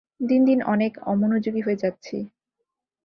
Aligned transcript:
দিন 0.21 0.41
দিন 0.45 0.59
অনেক 0.65 0.91
অমনোযোগি 1.05 1.61
হয়ে 1.61 1.81
যাচ্ছি। 1.83 2.17